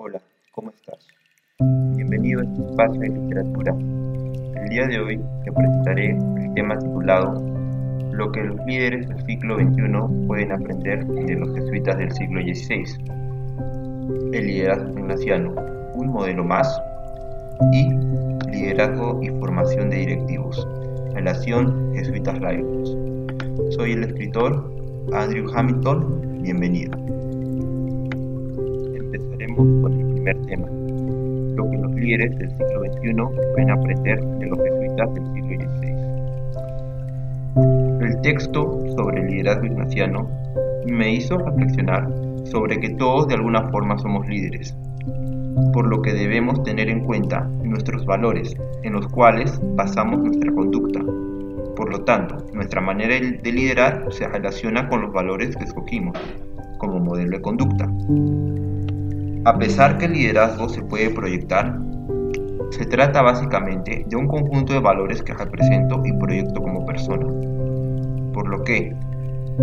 Hola, 0.00 0.20
¿cómo 0.52 0.70
estás? 0.70 1.08
Bienvenido 1.96 2.40
a 2.40 2.44
este 2.44 2.62
espacio 2.70 3.00
de 3.00 3.08
literatura. 3.08 3.72
El 4.62 4.68
día 4.68 4.86
de 4.86 5.00
hoy 5.00 5.20
te 5.44 5.50
presentaré 5.50 6.10
el 6.10 6.54
tema 6.54 6.78
titulado 6.78 7.42
Lo 8.12 8.30
que 8.30 8.44
los 8.44 8.64
líderes 8.64 9.08
del 9.08 9.26
siglo 9.26 9.56
XXI 9.56 10.26
pueden 10.28 10.52
aprender 10.52 11.04
de 11.04 11.34
los 11.34 11.52
jesuitas 11.52 11.98
del 11.98 12.12
siglo 12.12 12.40
XVI. 12.40 12.84
El 14.34 14.46
liderazgo 14.46 15.00
ignaciano, 15.00 15.52
un 15.94 16.10
modelo 16.10 16.44
más. 16.44 16.80
Y 17.72 17.90
liderazgo 18.52 19.20
y 19.20 19.30
formación 19.30 19.90
de 19.90 19.96
directivos. 19.96 20.64
Relación 21.12 21.92
jesuitas 21.96 22.38
laicos. 22.40 22.96
Soy 23.70 23.94
el 23.94 24.04
escritor 24.04 24.72
Andrew 25.12 25.50
Hamilton. 25.52 26.40
Bienvenido 26.40 27.17
con 29.58 29.92
el 29.92 30.06
primer 30.14 30.36
tema, 30.46 30.68
lo 31.56 31.68
que 31.68 31.78
los 31.78 31.92
líderes 31.94 32.38
del 32.38 32.48
siglo 32.50 32.80
XXI 32.80 33.12
pueden 33.54 33.70
aprender 33.70 34.24
de 34.24 34.46
los 34.46 34.58
jesuitas 34.60 35.14
del 35.14 35.24
siglo 35.34 35.56
XVI. 35.56 35.88
El 38.06 38.20
texto 38.22 38.84
sobre 38.96 39.20
el 39.22 39.26
liderazgo 39.26 39.66
ignaciano 39.66 40.28
me 40.86 41.12
hizo 41.12 41.38
reflexionar 41.38 42.08
sobre 42.44 42.78
que 42.78 42.90
todos 42.90 43.26
de 43.26 43.34
alguna 43.34 43.68
forma 43.70 43.98
somos 43.98 44.28
líderes, 44.28 44.76
por 45.72 45.88
lo 45.88 46.02
que 46.02 46.12
debemos 46.12 46.62
tener 46.62 46.88
en 46.88 47.04
cuenta 47.04 47.40
nuestros 47.64 48.06
valores 48.06 48.54
en 48.84 48.92
los 48.92 49.08
cuales 49.08 49.60
basamos 49.74 50.20
nuestra 50.20 50.52
conducta. 50.52 51.00
Por 51.74 51.90
lo 51.90 52.04
tanto, 52.04 52.36
nuestra 52.52 52.80
manera 52.80 53.14
de 53.14 53.52
liderar 53.52 54.06
se 54.10 54.28
relaciona 54.28 54.88
con 54.88 55.02
los 55.02 55.12
valores 55.12 55.56
que 55.56 55.64
escogimos 55.64 56.16
como 56.78 57.00
modelo 57.00 57.32
de 57.32 57.42
conducta. 57.42 57.88
A 59.44 59.58
pesar 59.58 59.98
que 59.98 60.06
el 60.06 60.12
liderazgo 60.12 60.68
se 60.68 60.82
puede 60.82 61.10
proyectar, 61.10 61.78
se 62.70 62.84
trata 62.84 63.22
básicamente 63.22 64.04
de 64.06 64.16
un 64.16 64.28
conjunto 64.28 64.72
de 64.72 64.80
valores 64.80 65.22
que 65.22 65.32
represento 65.32 66.02
y 66.04 66.12
proyecto 66.12 66.60
como 66.60 66.84
persona. 66.84 67.26
Por 68.32 68.48
lo 68.48 68.62
que, 68.64 68.94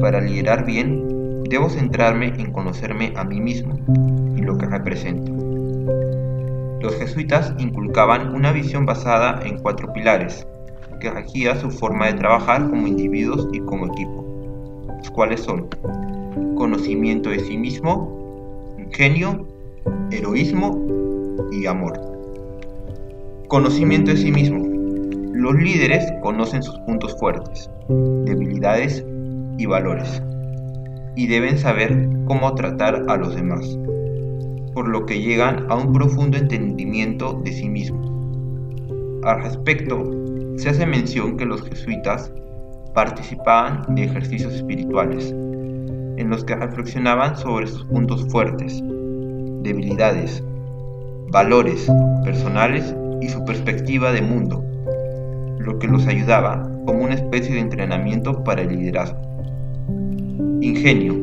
para 0.00 0.20
liderar 0.20 0.64
bien, 0.64 1.42
debo 1.48 1.68
centrarme 1.68 2.28
en 2.38 2.52
conocerme 2.52 3.12
a 3.16 3.24
mí 3.24 3.40
mismo 3.40 3.74
y 4.36 4.40
lo 4.40 4.56
que 4.58 4.66
represento. 4.66 5.32
Los 6.80 6.96
jesuitas 6.96 7.52
inculcaban 7.58 8.34
una 8.34 8.52
visión 8.52 8.86
basada 8.86 9.40
en 9.44 9.58
cuatro 9.58 9.92
pilares, 9.92 10.46
que 11.00 11.10
regía 11.10 11.56
su 11.56 11.70
forma 11.70 12.06
de 12.06 12.14
trabajar 12.14 12.68
como 12.68 12.86
individuos 12.86 13.48
y 13.52 13.60
como 13.60 13.86
equipo, 13.86 14.24
los 14.98 15.10
cuales 15.10 15.40
son 15.40 15.68
conocimiento 16.56 17.30
de 17.30 17.40
sí 17.40 17.56
mismo, 17.56 18.74
ingenio, 18.78 19.46
heroísmo 20.10 20.84
y 21.52 21.66
amor. 21.66 22.00
Conocimiento 23.48 24.10
de 24.10 24.16
sí 24.16 24.32
mismo. 24.32 24.66
Los 25.34 25.54
líderes 25.54 26.04
conocen 26.22 26.62
sus 26.62 26.78
puntos 26.80 27.16
fuertes, 27.18 27.70
debilidades 28.24 29.04
y 29.56 29.66
valores, 29.66 30.22
y 31.16 31.26
deben 31.26 31.58
saber 31.58 32.08
cómo 32.26 32.54
tratar 32.54 33.04
a 33.08 33.16
los 33.16 33.34
demás, 33.34 33.78
por 34.74 34.88
lo 34.88 35.06
que 35.06 35.20
llegan 35.20 35.66
a 35.70 35.76
un 35.76 35.92
profundo 35.92 36.36
entendimiento 36.36 37.40
de 37.44 37.52
sí 37.52 37.68
mismos. 37.68 38.10
Al 39.24 39.42
respecto, 39.42 40.04
se 40.56 40.70
hace 40.70 40.86
mención 40.86 41.36
que 41.36 41.44
los 41.44 41.62
jesuitas 41.62 42.32
participaban 42.94 43.94
de 43.94 44.04
ejercicios 44.04 44.54
espirituales, 44.54 45.30
en 45.30 46.30
los 46.30 46.44
que 46.44 46.56
reflexionaban 46.56 47.36
sobre 47.36 47.66
sus 47.66 47.84
puntos 47.84 48.26
fuertes, 48.28 48.82
debilidades, 49.62 50.42
valores 51.30 51.90
personales 52.24 52.94
y 53.20 53.28
su 53.28 53.44
perspectiva 53.44 54.12
de 54.12 54.22
mundo, 54.22 54.64
lo 55.58 55.78
que 55.78 55.88
los 55.88 56.06
ayudaba 56.06 56.68
como 56.86 57.04
una 57.04 57.14
especie 57.14 57.54
de 57.54 57.60
entrenamiento 57.60 58.44
para 58.44 58.62
el 58.62 58.68
liderazgo. 58.68 59.18
Ingenio, 60.60 61.16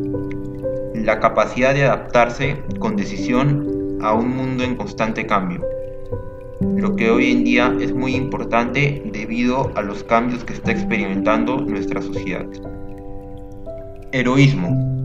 la 0.94 1.20
capacidad 1.20 1.74
de 1.74 1.84
adaptarse 1.84 2.58
con 2.80 2.96
decisión 2.96 4.00
a 4.02 4.14
un 4.14 4.36
mundo 4.36 4.64
en 4.64 4.76
constante 4.76 5.26
cambio, 5.26 5.62
lo 6.62 6.96
que 6.96 7.10
hoy 7.10 7.32
en 7.32 7.44
día 7.44 7.76
es 7.82 7.94
muy 7.94 8.16
importante 8.16 9.04
debido 9.12 9.72
a 9.76 9.82
los 9.82 10.04
cambios 10.04 10.44
que 10.44 10.54
está 10.54 10.72
experimentando 10.72 11.58
nuestra 11.58 12.02
sociedad. 12.02 12.46
Heroísmo, 14.12 14.96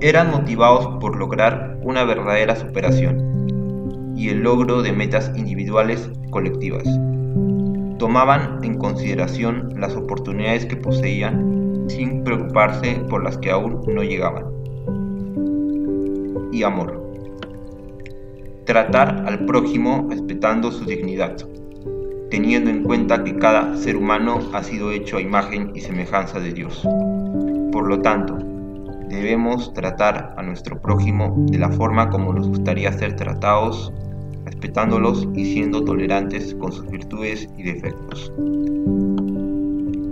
eran 0.00 0.30
motivados 0.30 0.86
por 1.00 1.16
lograr 1.16 1.75
una 1.86 2.02
verdadera 2.02 2.56
superación 2.56 4.14
y 4.16 4.28
el 4.30 4.40
logro 4.40 4.82
de 4.82 4.92
metas 4.92 5.30
individuales 5.36 6.10
colectivas. 6.30 6.82
Tomaban 7.98 8.58
en 8.64 8.76
consideración 8.76 9.72
las 9.78 9.94
oportunidades 9.94 10.66
que 10.66 10.74
poseían 10.74 11.86
sin 11.86 12.24
preocuparse 12.24 12.96
por 13.08 13.22
las 13.22 13.38
que 13.38 13.52
aún 13.52 13.82
no 13.86 14.02
llegaban. 14.02 14.46
Y 16.50 16.64
amor. 16.64 17.00
Tratar 18.64 19.22
al 19.24 19.46
prójimo 19.46 20.08
respetando 20.10 20.72
su 20.72 20.84
dignidad, 20.86 21.36
teniendo 22.30 22.68
en 22.68 22.82
cuenta 22.82 23.22
que 23.22 23.36
cada 23.36 23.76
ser 23.76 23.96
humano 23.96 24.40
ha 24.52 24.64
sido 24.64 24.90
hecho 24.90 25.18
a 25.18 25.20
imagen 25.20 25.70
y 25.72 25.80
semejanza 25.80 26.40
de 26.40 26.52
Dios. 26.52 26.82
Por 27.70 27.86
lo 27.86 28.00
tanto, 28.00 28.36
debemos 29.16 29.72
tratar 29.72 30.34
a 30.36 30.42
nuestro 30.42 30.78
prójimo 30.78 31.34
de 31.48 31.58
la 31.58 31.70
forma 31.70 32.10
como 32.10 32.34
nos 32.34 32.48
gustaría 32.48 32.92
ser 32.92 33.16
tratados, 33.16 33.90
respetándolos 34.44 35.26
y 35.34 35.54
siendo 35.54 35.82
tolerantes 35.82 36.54
con 36.54 36.70
sus 36.70 36.86
virtudes 36.90 37.48
y 37.56 37.62
defectos. 37.62 38.30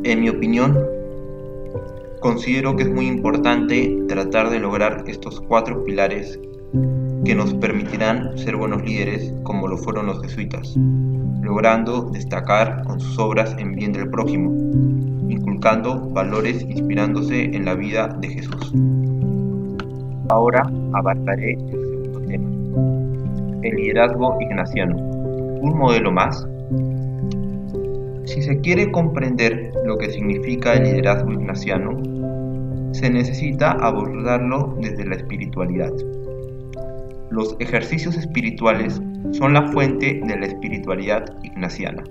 En 0.04 0.20
mi 0.20 0.31
opinión, 0.31 0.78
considero 2.20 2.75
que 2.76 2.84
es 2.84 2.91
muy 2.91 3.06
importante 3.06 3.94
tratar 4.09 4.48
de 4.48 4.59
lograr 4.59 5.04
estos 5.06 5.38
cuatro 5.43 5.84
pilares 5.84 6.41
que 7.25 7.34
nos 7.34 7.53
permitirán 7.54 8.37
ser 8.38 8.56
buenos 8.56 8.82
líderes 8.84 9.34
como 9.43 9.69
lo 9.69 9.76
fueron 9.76 10.06
los 10.06 10.22
jesuitas, 10.22 10.75
logrando 11.43 12.10
destacar 12.10 12.84
con 12.84 13.00
sus 13.00 13.19
obras 13.19 13.54
en 13.59 13.75
bien 13.75 13.93
del 13.93 14.09
prójimo, 14.09 14.50
inculcando 15.64 16.10
valores 16.10 16.62
inspirándose 16.69 17.44
en 17.44 17.64
la 17.64 17.75
vida 17.75 18.08
de 18.20 18.28
Jesús. 18.28 18.72
Ahora 20.28 20.70
abarcaré 20.92 21.52
el 21.52 21.70
segundo 21.70 22.20
tema, 22.20 22.50
el 23.62 23.75
liderazgo 23.75 24.36
ignaciano, 24.42 24.94
un 24.97 25.78
modelo 25.78 26.12
más. 26.12 26.47
Si 28.26 28.42
se 28.42 28.60
quiere 28.60 28.91
comprender 28.92 29.72
lo 29.86 29.97
que 29.97 30.10
significa 30.10 30.75
el 30.75 30.82
liderazgo 30.82 31.32
ignaciano, 31.32 31.98
se 32.92 33.08
necesita 33.08 33.70
abordarlo 33.72 34.76
desde 34.82 35.06
la 35.06 35.16
espiritualidad. 35.16 35.92
Los 37.31 37.56
ejercicios 37.58 38.19
espirituales 38.19 39.00
son 39.32 39.54
la 39.54 39.72
fuente 39.72 40.20
de 40.26 40.38
la 40.38 40.46
espiritualidad 40.46 41.25
ignaciana 41.42 42.04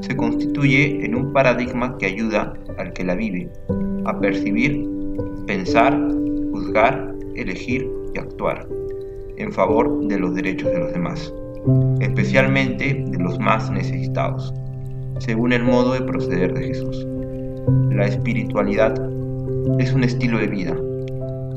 se 0.00 0.16
constituye 0.16 1.04
en 1.04 1.14
un 1.14 1.32
paradigma 1.32 1.96
que 1.98 2.06
ayuda 2.06 2.54
al 2.78 2.92
que 2.92 3.04
la 3.04 3.14
vive 3.14 3.50
a 4.04 4.18
percibir, 4.18 4.88
pensar, 5.46 5.98
juzgar, 6.52 7.14
elegir 7.36 7.88
y 8.14 8.18
actuar 8.18 8.66
en 9.36 9.52
favor 9.52 10.06
de 10.08 10.18
los 10.18 10.34
derechos 10.34 10.70
de 10.72 10.78
los 10.78 10.92
demás, 10.92 11.32
especialmente 12.00 13.04
de 13.06 13.18
los 13.18 13.38
más 13.38 13.70
necesitados, 13.70 14.52
según 15.18 15.52
el 15.52 15.62
modo 15.62 15.94
de 15.94 16.00
proceder 16.00 16.54
de 16.54 16.68
Jesús. 16.68 17.06
La 17.90 18.06
espiritualidad 18.06 18.94
es 19.78 19.92
un 19.92 20.04
estilo 20.04 20.38
de 20.38 20.46
vida 20.46 20.76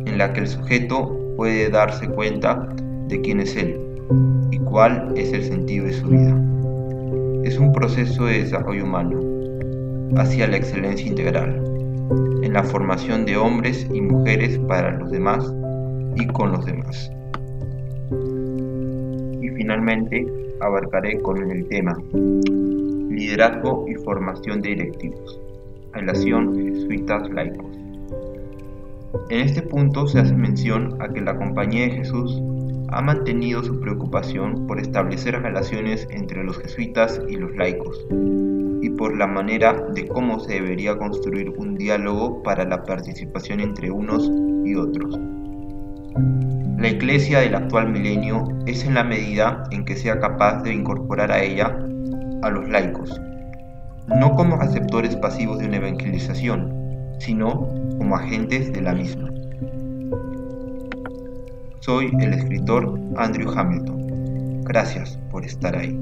en 0.06 0.18
la 0.18 0.34
que 0.34 0.42
el 0.42 0.48
sujeto 0.48 1.18
puede 1.38 1.70
darse 1.70 2.08
cuenta 2.08 2.68
de 3.08 3.22
quién 3.22 3.40
es 3.40 3.56
él 3.56 3.80
y 4.52 4.58
cuál 4.60 5.14
es 5.16 5.34
el 5.34 5.44
sentido 5.44 5.86
de 5.86 5.94
su 5.94 6.08
vida 6.08 6.61
es 7.44 7.58
un 7.58 7.72
proceso 7.74 8.26
de 8.26 8.44
desarrollo 8.44 8.84
humano 8.84 9.20
hacia 10.18 10.48
la 10.48 10.58
excelencia 10.58 11.08
integral, 11.08 11.62
en 12.44 12.54
la 12.54 12.64
formación 12.64 13.26
de 13.26 13.38
hombres 13.38 13.88
y 13.94 14.02
mujeres 14.02 14.60
para 14.68 14.92
los 14.98 15.12
demás 15.12 15.54
y 16.16 16.28
con 16.28 16.52
los 16.52 16.66
demás. 16.66 17.12
Y 19.42 19.50
finalmente 19.50 20.26
abarcaré 20.60 21.20
con 21.22 21.50
el 21.50 21.68
tema 21.68 21.98
liderazgo 23.10 23.86
y 23.88 23.96
formación 23.96 24.62
de 24.62 24.70
directivos, 24.70 25.40
relación 25.94 26.56
jesuitas 26.56 27.30
laicos. 27.30 27.66
En 29.30 29.42
este 29.42 29.62
punto 29.62 30.08
se 30.08 30.20
hace 30.20 30.34
mención 30.34 30.96
a 31.02 31.10
que 31.10 31.22
la 31.22 31.36
Compañía 31.36 31.84
de 31.84 31.92
Jesús 31.92 32.42
ha 32.92 33.02
mantenido 33.02 33.64
su 33.64 33.80
preocupación 33.80 34.68
por 34.68 34.80
establecer 34.80 35.42
relaciones 35.42 36.08
entre 36.12 36.44
los 36.44 36.58
jesuitas 36.60 37.20
y 37.30 37.36
los 37.38 37.56
laicos, 37.56 38.06
y 38.82 38.90
por 38.90 39.16
la 39.18 39.28
manera 39.28 39.74
de 39.94 40.08
cómo 40.08 40.40
se 40.40 40.56
debería 40.56 40.98
construir 40.98 41.50
un 41.58 41.76
diálogo 41.76 42.44
para 42.44 42.66
la 42.66 42.84
participación 42.84 43.62
entre 43.62 43.92
unos 43.92 44.30
y 44.66 44.76
otros. 44.76 45.18
La 46.78 46.90
iglesia 46.90 47.40
del 47.40 47.56
actual 47.56 47.92
milenio 47.92 48.48
es 48.66 48.84
en 48.86 48.96
la 48.96 49.04
medida 49.04 49.64
en 49.72 49.86
que 49.86 49.96
sea 49.96 50.20
capaz 50.20 50.64
de 50.64 50.74
incorporar 50.74 51.32
a 51.32 51.42
ella 51.42 51.78
a 52.42 52.50
los 52.50 52.68
laicos, 52.68 53.22
no 54.08 54.36
como 54.36 54.58
receptores 54.58 55.16
pasivos 55.16 55.60
de 55.60 55.68
una 55.68 55.78
evangelización, 55.78 56.74
sino 57.20 57.68
como 57.98 58.16
agentes 58.16 58.74
de 58.74 58.82
la 58.82 58.94
misma. 58.94 59.31
Soy 61.82 62.12
el 62.20 62.34
escritor 62.34 63.00
Andrew 63.18 63.52
Hamilton. 63.52 64.62
Gracias 64.66 65.18
por 65.32 65.44
estar 65.44 65.76
ahí. 65.76 66.00